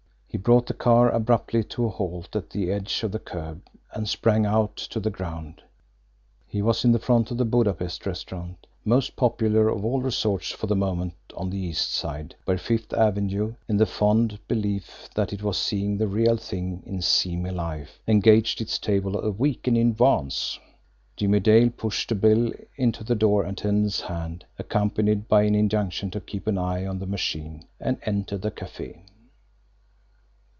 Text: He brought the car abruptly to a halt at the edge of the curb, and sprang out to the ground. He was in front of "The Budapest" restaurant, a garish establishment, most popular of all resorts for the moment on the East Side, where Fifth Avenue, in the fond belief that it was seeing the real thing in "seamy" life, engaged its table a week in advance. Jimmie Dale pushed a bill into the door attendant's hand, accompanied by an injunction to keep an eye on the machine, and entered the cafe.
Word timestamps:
He 0.31 0.37
brought 0.37 0.65
the 0.67 0.73
car 0.73 1.09
abruptly 1.11 1.61
to 1.65 1.85
a 1.85 1.89
halt 1.89 2.37
at 2.37 2.51
the 2.51 2.71
edge 2.71 3.03
of 3.03 3.11
the 3.11 3.19
curb, 3.19 3.63
and 3.91 4.07
sprang 4.07 4.45
out 4.45 4.77
to 4.77 5.01
the 5.01 5.09
ground. 5.09 5.61
He 6.47 6.61
was 6.61 6.85
in 6.85 6.97
front 6.99 7.31
of 7.31 7.37
"The 7.37 7.43
Budapest" 7.43 8.05
restaurant, 8.05 8.41
a 8.41 8.45
garish 8.45 8.59
establishment, 8.61 8.85
most 8.85 9.15
popular 9.17 9.67
of 9.67 9.83
all 9.83 9.99
resorts 10.01 10.49
for 10.51 10.67
the 10.67 10.75
moment 10.75 11.15
on 11.35 11.49
the 11.49 11.57
East 11.57 11.91
Side, 11.93 12.35
where 12.45 12.57
Fifth 12.57 12.93
Avenue, 12.93 13.55
in 13.67 13.75
the 13.75 13.85
fond 13.85 14.39
belief 14.47 15.09
that 15.15 15.33
it 15.33 15.43
was 15.43 15.57
seeing 15.57 15.97
the 15.97 16.07
real 16.07 16.37
thing 16.37 16.81
in 16.85 17.01
"seamy" 17.01 17.51
life, 17.51 17.99
engaged 18.07 18.61
its 18.61 18.79
table 18.79 19.17
a 19.19 19.29
week 19.31 19.67
in 19.67 19.75
advance. 19.75 20.57
Jimmie 21.17 21.41
Dale 21.41 21.69
pushed 21.71 22.09
a 22.13 22.15
bill 22.15 22.53
into 22.77 23.03
the 23.03 23.15
door 23.15 23.43
attendant's 23.43 23.99
hand, 23.99 24.45
accompanied 24.57 25.27
by 25.27 25.43
an 25.43 25.55
injunction 25.55 26.09
to 26.11 26.21
keep 26.21 26.47
an 26.47 26.57
eye 26.57 26.85
on 26.85 26.99
the 26.99 27.05
machine, 27.05 27.65
and 27.81 27.97
entered 28.05 28.43
the 28.43 28.49
cafe. 28.51 29.03